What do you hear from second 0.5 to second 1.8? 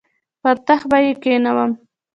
تخت به یې کښېنوم.